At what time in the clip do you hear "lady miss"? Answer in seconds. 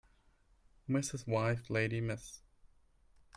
1.69-2.41